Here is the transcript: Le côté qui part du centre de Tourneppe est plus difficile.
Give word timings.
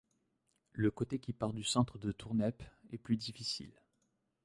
Le 0.71 0.89
côté 0.89 1.19
qui 1.19 1.31
part 1.31 1.53
du 1.53 1.63
centre 1.63 1.99
de 1.99 2.11
Tourneppe 2.11 2.63
est 2.91 2.97
plus 2.97 3.17
difficile. 3.17 3.79